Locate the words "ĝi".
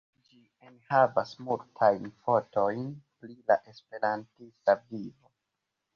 0.27-0.37